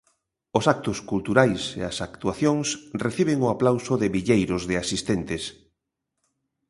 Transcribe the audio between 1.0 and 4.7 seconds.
culturais e as actuacións reciben o aplauso de milleiros